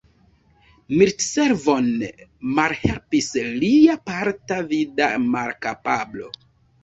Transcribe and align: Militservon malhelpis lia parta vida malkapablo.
Militservon 0.99 1.89
malhelpis 2.59 3.29
lia 3.65 3.97
parta 4.09 4.59
vida 4.71 5.11
malkapablo. 5.37 6.33